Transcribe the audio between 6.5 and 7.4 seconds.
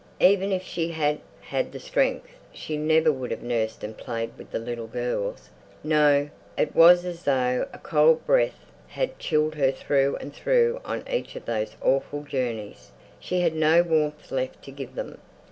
it was as